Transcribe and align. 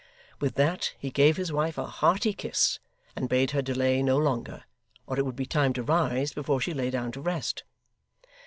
With 0.39 0.55
that 0.55 0.95
he 0.97 1.11
gave 1.11 1.37
his 1.37 1.51
wife 1.53 1.77
a 1.77 1.85
hearty 1.85 2.33
kiss, 2.33 2.79
and 3.15 3.29
bade 3.29 3.51
her 3.51 3.61
delay 3.61 4.01
no 4.01 4.17
longer, 4.17 4.63
or 5.05 5.19
it 5.19 5.25
would 5.27 5.35
be 5.35 5.45
time 5.45 5.73
to 5.73 5.83
rise 5.83 6.33
before 6.33 6.59
she 6.59 6.73
lay 6.73 6.89
down 6.89 7.11
to 7.11 7.21
rest. 7.21 7.63